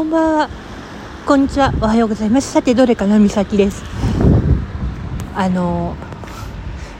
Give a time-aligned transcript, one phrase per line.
[0.00, 0.48] んは。
[1.26, 1.72] こんにちは。
[1.82, 2.50] おはようございます。
[2.50, 3.82] さて、どれかなみさきです。
[5.34, 5.94] あの、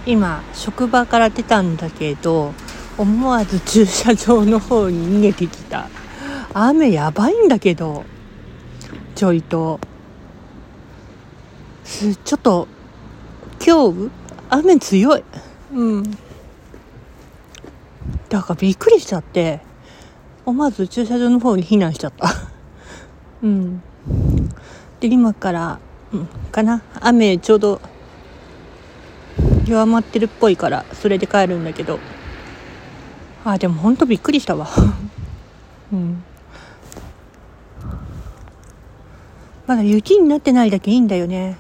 [0.05, 2.53] 今、職場から出たんだけど、
[2.99, 5.89] 思わず駐車場の方に逃げてきた。
[6.53, 8.05] 雨やばいんだけど、
[9.15, 9.81] ちょいと。
[11.85, 12.69] す、ちょっと、
[13.65, 14.11] 今日、
[14.51, 15.25] 雨強い。
[15.73, 16.03] うん。
[18.29, 19.61] だからびっくりしちゃって、
[20.45, 22.52] 思わず駐車場の方に避難しちゃった。
[23.43, 23.83] うん。
[25.01, 25.79] で、今から、
[26.13, 26.83] うん、かな？
[27.01, 27.81] 雨ちょうど
[29.67, 31.99] 弱まってるっぽいから、それで帰るんだけど。
[33.45, 34.69] あ、でもほんとびっくりしたわ。
[35.93, 36.23] うん。
[39.67, 41.57] まだ雪になってないだけいいんだよね。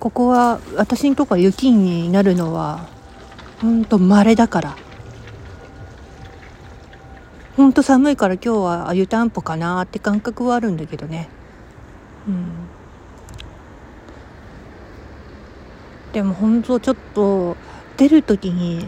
[0.00, 2.86] ここは、私にとこは雪になるのは、
[3.60, 4.76] ほんと稀だから。
[7.56, 11.30] ほんと寒いから今日は湯たんぽかなって感覚はあるんだけどね。
[12.28, 12.48] うん。
[16.12, 17.56] でもほんとちょっと
[17.96, 18.86] 出る時に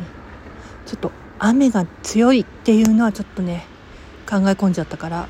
[0.86, 3.66] ちょっと雨が強いっていうのはちょっとね
[4.28, 5.28] 考え込んじゃったから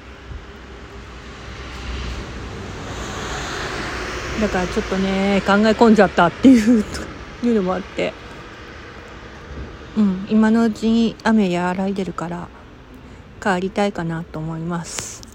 [4.40, 6.84] だからちょっとね考え込んじゃったっていう
[7.44, 8.12] いうのもあって
[9.96, 12.48] うん今のうちに雨和らいでるから
[13.42, 15.27] 変わりたいかなと思います。